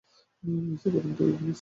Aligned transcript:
Messi 0.43 0.87
প্রথম 0.93 1.11
থেকেই 1.11 1.31
খেলেছিলেন। 1.31 1.49